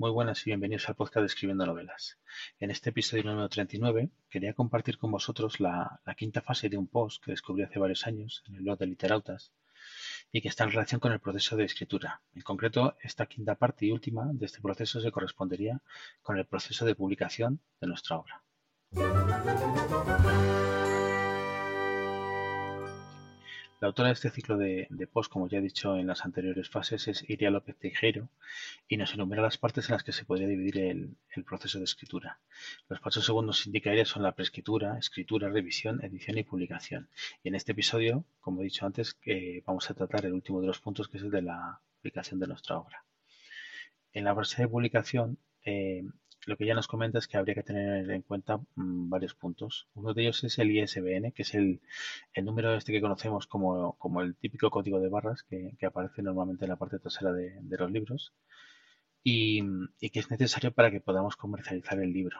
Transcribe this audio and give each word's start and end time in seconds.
Muy 0.00 0.12
buenas 0.12 0.40
y 0.46 0.48
bienvenidos 0.48 0.88
al 0.88 0.94
podcast 0.94 1.20
de 1.20 1.26
Escribiendo 1.26 1.66
Novelas. 1.66 2.16
En 2.58 2.70
este 2.70 2.88
episodio 2.88 3.24
número 3.24 3.50
39 3.50 4.08
quería 4.30 4.54
compartir 4.54 4.96
con 4.96 5.10
vosotros 5.10 5.60
la, 5.60 6.00
quinta 6.16 6.40
fase 6.40 6.70
de 6.70 6.78
un 6.78 6.86
post 6.86 7.22
que 7.22 7.32
descubrí 7.32 7.64
hace 7.64 7.78
varios 7.78 8.06
años 8.06 8.42
en 8.48 8.54
el 8.54 8.62
blog 8.62 8.78
de 8.78 8.86
Literautas 8.86 9.52
y 10.32 10.40
que 10.40 10.48
está 10.48 10.64
en 10.64 10.70
relación 10.70 11.00
con 11.00 11.12
el 11.12 11.20
proceso 11.20 11.54
de 11.54 11.64
escritura. 11.64 12.22
En 12.34 12.40
concreto, 12.40 12.96
esta 13.02 13.26
quinta 13.26 13.56
parte 13.56 13.84
y 13.84 13.92
última 13.92 14.30
de 14.32 14.46
este 14.46 14.62
proceso 14.62 15.02
se 15.02 15.12
correspondería 15.12 15.82
con 16.22 16.38
el 16.38 16.46
proceso 16.46 16.86
de 16.86 16.94
publicación 16.94 17.60
de 17.78 17.86
nuestra 17.86 18.16
obra. 18.16 18.42
La 23.80 23.88
autora 23.88 24.08
de 24.08 24.12
este 24.12 24.28
ciclo 24.28 24.58
de, 24.58 24.86
post, 25.10 25.32
como 25.32 25.48
ya 25.48 25.56
he 25.56 25.62
dicho 25.62 25.96
en 25.96 26.06
las 26.06 26.26
anteriores 26.26 26.68
fases, 26.68 27.08
es 27.08 27.24
Iria 27.30 27.50
López 27.50 27.78
Tejero 27.78 28.28
y 28.86 28.98
nos 28.98 29.14
enumera 29.14 29.40
las 29.40 29.56
partes 29.56 29.88
en 29.88 29.94
las 29.94 30.02
que 30.02 30.12
se 30.12 30.26
podría 30.26 30.46
dividir 30.46 30.76
el, 30.76 31.44
proceso 31.44 31.78
de 31.78 31.84
escritura. 31.84 32.40
Los 32.90 33.00
pasos 33.00 33.24
segundos 33.24 33.66
indica 33.66 33.90
ella 33.90 34.04
son 34.04 34.22
la 34.22 34.32
preescritura, 34.32 34.98
escritura, 34.98 35.48
revisión, 35.48 36.04
edición 36.04 36.36
y 36.36 36.44
publicación. 36.44 37.08
Y 37.42 37.48
en 37.48 37.54
este 37.54 37.72
episodio, 37.72 38.26
como 38.40 38.60
he 38.60 38.64
dicho 38.64 38.84
antes, 38.84 39.16
vamos 39.64 39.90
a 39.90 39.94
tratar 39.94 40.26
el 40.26 40.34
último 40.34 40.60
de 40.60 40.66
los 40.66 40.78
puntos, 40.78 41.08
que 41.08 41.16
es 41.16 41.22
el 41.22 41.30
de 41.30 41.40
la 41.40 41.80
publicación 42.02 42.38
de 42.38 42.48
nuestra 42.48 42.76
obra. 42.76 43.02
En 44.12 44.24
la 44.24 44.34
fase 44.34 44.60
de 44.60 44.68
publicación, 44.68 45.38
eh, 45.64 46.04
lo 46.50 46.56
que 46.56 46.66
ya 46.66 46.74
nos 46.74 46.88
comenta 46.88 47.18
es 47.18 47.28
que 47.28 47.38
habría 47.38 47.54
que 47.54 47.62
tener 47.62 48.10
en 48.10 48.22
cuenta 48.22 48.58
mm, 48.58 49.08
varios 49.08 49.34
puntos. 49.34 49.88
Uno 49.94 50.12
de 50.12 50.22
ellos 50.22 50.44
es 50.44 50.58
el 50.58 50.70
ISBN, 50.72 51.32
que 51.32 51.42
es 51.42 51.54
el, 51.54 51.80
número 52.42 52.74
este 52.74 52.92
que 52.92 53.00
conocemos 53.00 53.46
como, 53.46 53.96
el 54.20 54.36
típico 54.36 54.70
código 54.70 55.00
de 55.00 55.08
barras 55.08 55.44
que, 55.44 55.76
aparece 55.86 56.22
normalmente 56.22 56.64
en 56.64 56.70
la 56.70 56.76
parte 56.76 56.98
trasera 56.98 57.32
de, 57.32 57.60
los 57.62 57.90
libros 57.90 58.34
y, 59.22 59.62
que 60.10 60.18
es 60.20 60.30
necesario 60.30 60.72
para 60.72 60.90
que 60.90 61.00
podamos 61.00 61.36
comercializar 61.36 62.00
el 62.00 62.12
libro. 62.12 62.38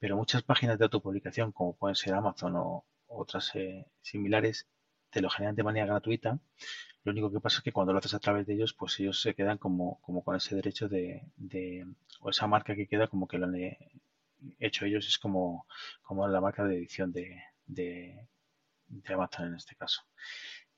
Pero 0.00 0.16
muchas 0.16 0.42
páginas 0.42 0.78
de 0.78 0.84
autopublicación, 0.84 1.52
como 1.52 1.76
pueden 1.76 1.94
ser 1.94 2.14
Amazon 2.14 2.56
o 2.56 2.84
otras 3.06 3.54
eh, 3.54 3.86
similares, 4.00 4.66
te 5.10 5.20
lo 5.22 5.30
generan 5.30 5.54
de 5.54 5.62
manera 5.62 5.86
gratuita 5.86 6.40
lo 7.04 7.12
único 7.12 7.32
que 7.32 7.40
pasa 7.40 7.58
es 7.58 7.64
que 7.64 7.72
cuando 7.72 7.92
lo 7.92 7.98
haces 7.98 8.14
a 8.14 8.20
través 8.20 8.46
de 8.46 8.54
ellos, 8.54 8.74
pues 8.74 8.98
ellos 9.00 9.20
se 9.20 9.34
quedan 9.34 9.58
como, 9.58 10.00
con 10.00 10.36
ese 10.36 10.54
derecho 10.54 10.88
de, 10.88 11.22
o 12.20 12.30
esa 12.30 12.46
marca 12.46 12.76
que 12.76 12.86
queda 12.86 13.08
como 13.08 13.26
que 13.26 13.38
lo 13.38 13.46
han 13.46 13.56
hecho 14.60 14.84
ellos, 14.84 15.08
es 15.08 15.18
como, 15.18 15.66
como 16.02 16.28
la 16.28 16.40
marca 16.40 16.64
de 16.64 16.76
edición 16.76 17.12
de, 17.12 17.42
de, 17.66 18.28
Amazon 19.12 19.48
en 19.48 19.54
este 19.56 19.74
caso. 19.74 20.02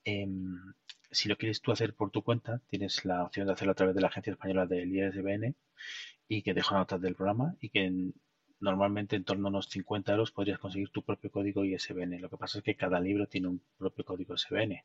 Em, 0.03 0.73
si 1.11 1.29
lo 1.29 1.37
quieres 1.37 1.61
tú 1.61 1.71
hacer 1.71 1.93
por 1.93 2.09
tu 2.11 2.23
cuenta, 2.23 2.61
tienes 2.67 3.05
la 3.05 3.23
opción 3.23 3.45
de 3.47 3.53
hacerlo 3.53 3.73
a 3.73 3.75
través 3.75 3.95
de 3.95 4.01
la 4.01 4.07
Agencia 4.07 4.31
Española 4.33 4.65
del 4.65 4.95
ISBN 4.95 5.55
y 6.27 6.41
que 6.41 6.53
dejo 6.55 6.75
notas 6.75 7.01
del 7.01 7.15
programa 7.15 7.55
y 7.61 7.69
que 7.69 8.11
normalmente 8.59 9.15
en 9.15 9.25
torno 9.25 9.47
a 9.47 9.49
unos 9.51 9.69
50 9.69 10.11
euros 10.11 10.31
podrías 10.31 10.59
conseguir 10.59 10.89
tu 10.89 11.03
propio 11.03 11.31
código 11.31 11.63
ISBN. 11.63 12.19
Lo 12.19 12.29
que 12.29 12.37
pasa 12.37 12.57
es 12.57 12.63
que 12.63 12.75
cada 12.75 12.99
libro 12.99 13.27
tiene 13.27 13.47
un 13.47 13.61
propio 13.77 14.05
código 14.05 14.33
ISBN 14.33 14.83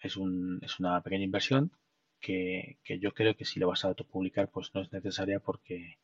es, 0.00 0.16
un, 0.16 0.60
es 0.62 0.78
una 0.80 1.00
pequeña 1.02 1.24
inversión 1.24 1.72
que, 2.20 2.78
yo 3.00 3.12
creo 3.12 3.36
que 3.36 3.44
si 3.44 3.60
lo 3.60 3.68
vas 3.68 3.84
a 3.84 3.88
autopublicar 3.88 4.50
pues 4.50 4.74
no 4.74 4.80
es 4.82 4.92
necesaria 4.92 5.40
porque, 5.40 5.98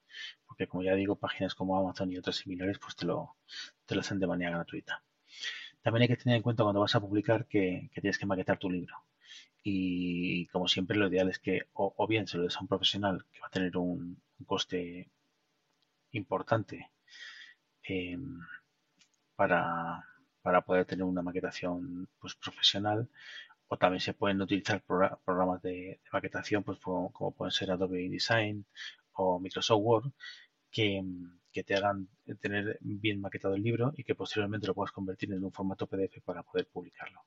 porque 0.46 0.66
como 0.66 0.82
ya 0.82 0.94
digo, 0.94 1.16
páginas 1.16 1.54
como 1.54 1.78
Amazon 1.78 2.12
y 2.12 2.18
otras 2.18 2.36
similares 2.36 2.78
pues 2.78 2.96
te 2.96 3.06
lo, 3.06 3.36
te 3.86 3.94
lo 3.94 4.00
hacen 4.00 4.20
de 4.20 4.26
manera 4.26 4.52
gratuita. 4.52 5.02
También 5.82 6.02
hay 6.02 6.08
que 6.08 6.16
tener 6.16 6.36
en 6.36 6.42
cuenta 6.42 6.62
cuando 6.62 6.80
vas 6.80 6.94
a 6.94 7.00
publicar 7.00 7.46
que, 7.46 7.90
tienes 7.92 8.18
que 8.18 8.26
maquetar 8.26 8.58
tu 8.58 8.70
libro. 8.70 8.96
Y 9.62 10.46
como 10.48 10.68
siempre 10.68 10.96
lo 10.96 11.08
ideal 11.08 11.28
es 11.30 11.38
que 11.38 11.66
o, 11.74 12.06
bien 12.06 12.26
se 12.26 12.36
lo 12.38 12.44
des 12.44 12.56
a 12.56 12.60
un 12.60 12.68
profesional 12.68 13.24
que 13.32 13.40
va 13.40 13.48
a 13.48 13.50
tener 13.50 13.76
un, 13.76 14.22
coste 14.46 15.08
importante 16.12 16.90
em, 17.82 18.40
para, 19.36 20.04
para 20.42 20.60
poder 20.62 20.84
tener 20.84 21.04
una 21.04 21.22
maquetación 21.22 22.08
pues, 22.20 22.34
profesional 22.34 23.08
también 23.78 24.00
se 24.00 24.14
pueden 24.14 24.40
utilizar 24.40 24.82
programas 24.82 25.62
de, 25.62 26.00
maquetación 26.12 26.62
pues 26.64 26.78
como, 26.80 27.34
pueden 27.36 27.52
ser 27.52 27.70
Adobe 27.70 28.02
InDesign 28.02 28.66
o 29.12 29.38
Microsoft 29.40 29.80
Word 29.82 30.12
que, 30.70 31.02
te 31.64 31.74
hagan 31.76 32.08
tener 32.40 32.78
bien 32.80 33.20
maquetado 33.20 33.54
el 33.54 33.62
libro 33.62 33.92
y 33.96 34.02
que 34.04 34.14
posteriormente 34.16 34.66
lo 34.66 34.74
puedas 34.74 34.92
convertir 34.92 35.32
en 35.32 35.44
un 35.44 35.52
formato 35.52 35.86
PDF 35.86 36.20
para 36.24 36.42
poder 36.42 36.66
publicarlo. 36.66 37.20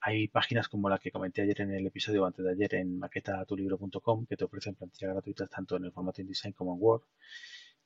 Hay 0.00 0.28
páginas 0.28 0.68
como 0.68 0.88
la 0.88 0.98
que 0.98 1.10
comenté 1.10 1.42
ayer 1.42 1.60
en 1.60 1.74
el 1.74 1.86
episodio 1.86 2.24
antes 2.24 2.42
de 2.44 2.52
ayer 2.52 2.74
en 2.76 2.98
maquetatulibro.com 2.98 4.26
que 4.26 4.36
te 4.36 4.44
ofrecen 4.44 4.74
plantillas 4.74 5.12
gratuitas 5.12 5.50
tanto 5.50 5.76
en 5.76 5.84
el 5.84 5.92
formato 5.92 6.22
InDesign 6.22 6.54
como 6.54 6.74
en 6.74 6.78
Word. 6.80 7.02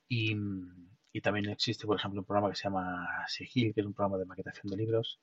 Y, 0.08 1.20
también 1.22 1.48
existe, 1.48 1.86
por 1.86 1.96
ejemplo, 1.96 2.20
un 2.20 2.26
programa 2.26 2.50
que 2.50 2.56
se 2.56 2.64
llama 2.64 3.08
Sigil, 3.26 3.72
que 3.74 3.80
es 3.80 3.86
un 3.86 3.94
programa 3.94 4.18
de 4.18 4.26
maquetación 4.26 4.70
de 4.70 4.76
libros, 4.76 5.20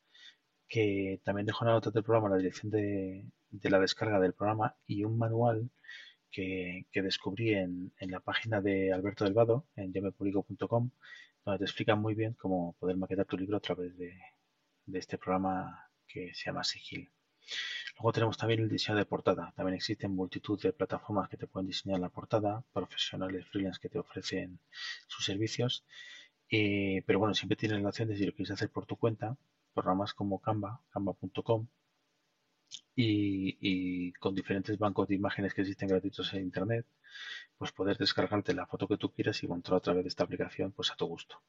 que 0.72 1.20
también 1.26 1.46
dejo 1.46 1.66
una 1.66 1.74
nota 1.74 1.92
del 1.92 2.02
programa 2.02 2.30
la 2.30 2.38
dirección 2.38 2.72
de, 2.72 3.26
la 3.64 3.80
descarga 3.80 4.22
del 4.22 4.34
programa 4.34 4.74
y 4.88 5.04
un 5.04 5.18
manual 5.18 5.70
que, 6.32 6.86
descubrí 6.94 7.54
en, 7.54 7.92
la 8.00 8.22
página 8.22 8.62
de 8.62 8.94
Alberto 8.94 9.26
Delvado, 9.26 9.66
en 9.76 9.92
yomepublico.com, 9.92 10.92
donde 11.44 11.58
te 11.60 11.66
explica 11.66 11.96
muy 11.96 12.16
bien 12.16 12.36
cómo 12.36 12.74
poder 12.80 12.96
maquetar 12.96 13.26
tu 13.26 13.38
libro 13.38 13.58
a 13.58 13.60
través 13.60 13.98
de, 13.98 14.18
este 14.94 15.18
programa 15.18 15.90
que 16.08 16.34
se 16.34 16.46
llama 16.46 16.64
Sigil. 16.64 17.12
Luego 17.96 18.14
tenemos 18.14 18.38
también 18.38 18.62
el 18.62 18.70
diseño 18.70 18.98
de 18.98 19.06
portada. 19.06 19.52
También 19.58 19.76
existen 19.76 20.16
multitud 20.16 20.62
de 20.62 20.72
plataformas 20.72 21.28
que 21.28 21.36
te 21.36 21.48
pueden 21.48 21.68
diseñar 21.68 22.00
la 22.00 22.10
portada, 22.10 22.64
profesionales 22.72 23.46
freelance 23.48 23.80
que 23.82 23.90
te 23.90 24.00
ofrecen 24.00 24.60
sus 25.08 25.26
servicios. 25.26 25.84
Eh, 26.52 27.04
pero 27.06 27.20
bueno, 27.20 27.34
siempre 27.34 27.56
tienes 27.56 27.82
la 27.82 27.90
opción 27.90 28.10
de 28.10 28.18
si 28.18 28.26
lo 28.26 28.34
quieres 28.34 28.52
hacer 28.52 28.70
por 28.70 28.86
tu 28.86 28.98
cuenta, 28.98 29.38
programas 29.74 30.14
como 30.14 30.42
Canva, 30.42 30.82
canva.com 30.92 31.68
y, 32.96 34.12
con 34.14 34.36
diferentes 34.36 34.78
bancos 34.78 35.08
de 35.08 35.16
imágenes 35.16 35.54
que 35.54 35.62
existen 35.62 35.90
gratuitos 35.90 36.34
en 36.34 36.42
Internet, 36.44 36.86
pues 37.58 37.72
poder 37.72 37.98
descargarte 37.98 38.54
la 38.54 38.66
foto 38.66 38.88
que 38.88 38.98
tú 38.98 39.12
quieras 39.12 39.42
y 39.44 39.48
montar 39.48 39.76
a 39.76 39.80
través 39.80 40.04
de 40.04 40.10
esta 40.10 40.24
aplicación 40.24 40.72
pues 40.72 40.92
a 40.92 40.96
tu 40.96 41.06
gusto. 41.08 41.42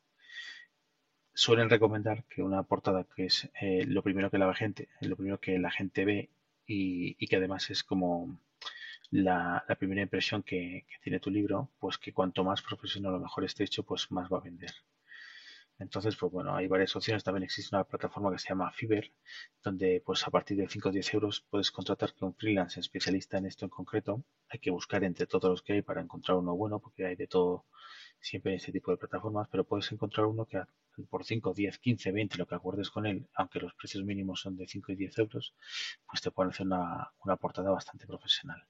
Suelen 1.35 1.71
recomendar 1.71 2.25
que 2.25 2.43
una 2.43 2.63
portada 2.63 3.05
que 3.05 3.27
es 3.27 3.51
eh, 3.61 3.85
lo 3.87 4.03
primero 4.03 4.31
que 4.31 4.39
la 4.39 4.55
gente, 4.55 4.89
lo 5.01 5.17
primero 5.17 5.41
que 5.41 5.59
la 5.59 5.71
gente 5.71 6.05
ve 6.05 6.31
y, 6.67 7.27
que 7.27 7.37
además 7.37 7.71
es 7.71 7.83
como 7.83 8.39
la, 9.11 9.65
primera 9.79 10.03
impresión 10.03 10.43
que, 10.43 10.85
que, 10.89 10.99
tiene 11.03 11.21
tu 11.21 11.31
libro, 11.31 11.71
pues 11.81 11.99
que 11.99 12.13
cuanto 12.13 12.45
más 12.45 12.63
profesional 12.63 13.15
o 13.15 13.21
mejor 13.21 13.45
esté 13.45 13.65
hecho, 13.65 13.83
pues 13.83 14.11
más 14.13 14.31
va 14.31 14.39
a 14.39 14.43
vender. 14.43 14.71
Entonces, 15.83 16.17
pues 16.17 16.33
bueno, 16.33 16.55
hay 16.55 16.69
varias 16.69 16.95
opciones. 16.97 17.25
También 17.25 17.43
existe 17.45 17.75
una 17.75 17.85
plataforma 17.85 18.31
que 18.33 18.39
se 18.39 18.49
llama 18.49 18.73
Fiverr, 18.73 19.11
donde 19.63 20.03
pues 20.05 20.27
a 20.27 20.31
partir 20.31 20.57
de 20.57 20.69
5 20.69 20.89
o 20.89 20.93
10 20.93 21.15
euros 21.15 21.45
puedes 21.51 21.71
contratar 21.71 22.15
con 22.15 22.29
un 22.29 22.35
freelance 22.35 22.81
especialista 22.81 23.39
en 23.39 23.47
esto 23.47 23.65
en 23.67 23.71
concreto. 23.71 24.25
Hay 24.49 24.61
que 24.61 24.71
buscar 24.71 25.05
entre 25.05 25.27
todos 25.27 25.51
los 25.51 25.63
que 25.63 25.75
hay 25.75 25.83
para 25.83 26.01
encontrar 26.01 26.39
uno 26.39 26.55
bueno, 26.57 26.79
porque 26.81 27.07
hay 27.07 27.17
de 27.17 27.27
todo 27.27 27.67
siempre 28.21 28.53
en 28.53 28.59
este 28.59 28.73
tipo 28.73 28.91
de 28.93 28.97
plataformas, 28.97 29.49
pero 29.51 29.65
puedes 29.65 29.91
encontrar 29.93 30.27
uno 30.27 30.47
que 30.47 30.63
por 31.11 31.25
5, 31.25 31.55
10, 31.55 31.79
15, 31.79 32.13
20, 32.13 32.39
lo 32.39 32.47
que 32.47 32.55
acuerdes 32.55 32.91
con 32.91 33.07
él, 33.07 33.29
aunque 33.35 33.61
los 33.61 33.75
precios 33.75 34.05
mínimos 34.05 34.41
son 34.41 34.57
de 34.57 34.67
5 34.69 34.93
y 34.93 34.97
10 34.97 35.19
euros, 35.19 35.55
pues 36.07 36.23
te 36.23 36.31
pueden 36.31 36.51
hacer 36.53 36.67
una, 36.67 37.13
una 37.25 37.37
portada 37.37 37.71
bastante 37.71 38.07
profesional. 38.07 38.63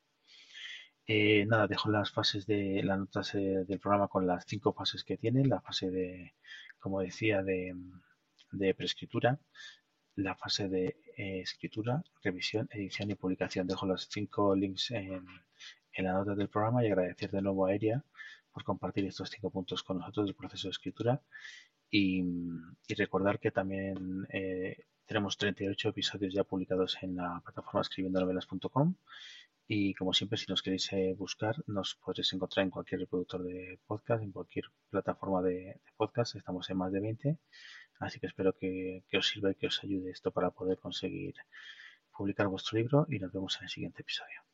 Eh, 1.07 1.45
nada, 1.47 1.67
dejo 1.67 1.91
las 1.91 2.13
fases 2.13 2.47
de 2.47 2.83
las 2.85 2.99
notas 2.99 3.35
eh, 3.35 3.65
del 3.67 3.81
programa 3.81 4.09
con 4.09 4.27
las 4.27 4.45
cinco 4.47 4.73
fases 4.73 5.05
que 5.05 5.17
tiene. 5.17 5.45
La 5.45 5.61
fase 5.61 5.91
de, 5.91 6.35
como 6.79 7.01
decía, 7.01 7.43
de, 7.43 7.75
de 8.53 8.75
preescritura, 8.75 9.39
la 10.17 10.35
fase 10.37 10.69
de 10.69 10.97
eh, 11.17 11.41
escritura, 11.41 12.03
revisión, 12.23 12.69
edición 12.73 13.11
y 13.11 13.15
publicación. 13.17 13.67
Dejo 13.67 13.87
los 13.87 14.09
cinco 14.11 14.55
links 14.55 14.91
en, 14.93 15.27
la 15.99 16.13
nota 16.13 16.35
del 16.35 16.49
programa 16.49 16.85
y 16.85 16.89
agradecer 16.89 17.31
de 17.31 17.43
nuevo 17.43 17.67
a 17.67 17.75
Eria 17.75 18.05
por 18.53 18.65
compartir 18.65 19.05
estos 19.07 19.31
cinco 19.31 19.51
puntos 19.51 19.83
con 19.83 19.98
nosotros 19.98 20.27
del 20.27 20.34
proceso 20.37 20.69
de 20.69 20.72
escritura. 20.72 21.21
Y, 21.91 22.22
y 22.89 22.95
recordar 22.95 23.39
que 23.39 23.51
también 23.51 24.27
tenemos 25.07 25.37
38 25.37 25.91
episodios 25.91 26.33
ya 26.33 26.45
publicados 26.45 26.97
en 27.03 27.16
la 27.16 27.41
plataforma 27.45 27.83
escribiendonovelas.com 27.83 28.95
y 29.68 29.94
como 29.94 30.12
siempre, 30.12 30.38
si 30.38 30.47
nos 30.48 30.62
queréis 30.62 30.92
eh, 30.92 31.14
buscar, 31.16 31.56
nos 31.66 31.94
podréis 31.97 32.32
encontrar 32.32 32.64
en 32.64 32.70
cualquier 32.70 33.00
reproductor 33.00 33.42
de 33.42 33.78
podcast, 33.86 34.22
en 34.22 34.32
cualquier 34.32 34.66
plataforma 34.91 35.42
de, 35.42 35.80
podcast. 35.97 36.36
Estamos 36.36 36.68
en 36.70 36.76
más 36.76 36.92
de 36.92 37.00
20. 37.00 37.38
Así 38.00 38.20
que 38.20 38.26
espero 38.26 38.53
que, 38.54 39.04
que 39.09 39.18
os 39.18 39.28
sirva 39.28 39.50
y 39.53 39.54
que 39.54 39.68
os 39.68 39.82
ayude 39.84 40.10
esto 40.10 40.30
para 40.32 40.50
poder 40.50 40.78
conseguir 40.78 41.34
publicar 42.16 42.48
vuestro 42.48 42.78
libro 42.78 43.06
y 43.09 43.18
nos 43.18 43.32
vemos 43.32 43.56
en 43.59 43.64
el 43.64 43.70
siguiente 43.70 44.03
episodio. 44.03 44.52